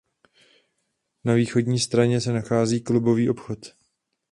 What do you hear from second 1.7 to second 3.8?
straně se nachází klubový obchod.